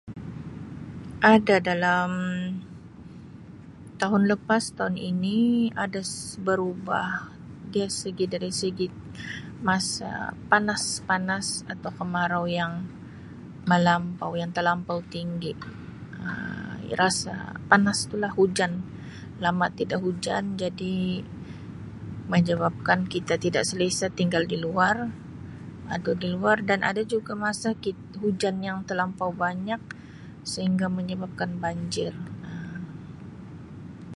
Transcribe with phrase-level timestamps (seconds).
[1.33, 2.09] Ada dalam
[4.01, 5.39] tahun lepas tahun ini
[5.83, 6.01] ada
[6.45, 7.09] berubah
[7.73, 8.85] dia segi dari segi
[9.67, 10.11] masa
[10.49, 12.71] panas panas atau kemarau yang
[13.69, 15.51] melampau yang telampau tinggi
[16.17, 16.57] Um
[17.01, 17.33] rasa
[17.71, 18.71] panas tu lah hujan
[19.43, 20.97] lama tidak hujan jadi
[22.33, 24.95] menyebabkan kita tidak selesa tinggal di luar
[25.95, 29.79] atau di luar dan ada juga masa kit hujan yang telampau banyak
[30.53, 32.11] sehingga menyebabkan banjir.